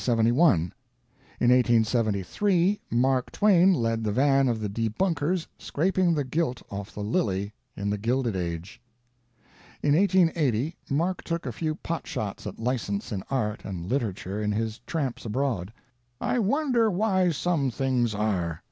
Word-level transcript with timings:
In 0.07 0.15
1873 0.17 2.81
Mark 2.89 3.31
Twain 3.31 3.71
led 3.71 4.03
the 4.03 4.11
van 4.11 4.47
of 4.47 4.59
the 4.59 4.67
debunkers, 4.67 5.45
scraping 5.59 6.15
the 6.15 6.23
gilt 6.23 6.63
off 6.71 6.91
the 6.91 7.03
lily 7.03 7.53
in 7.77 7.91
the 7.91 7.99
Gilded 7.99 8.35
Age. 8.35 8.81
In 9.83 9.93
1880 9.95 10.75
Mark 10.89 11.21
took 11.21 11.45
a 11.45 11.51
few 11.51 11.75
pot 11.75 12.07
shots 12.07 12.47
at 12.47 12.57
license 12.57 13.11
in 13.11 13.21
Art 13.29 13.63
and 13.63 13.85
Literature 13.85 14.41
in 14.41 14.51
his 14.51 14.81
Tramp 14.87 15.23
Abroad, 15.23 15.71
"I 16.19 16.39
wonder 16.39 16.89
why 16.89 17.29
some 17.29 17.69
things 17.69 18.15
are? 18.15 18.59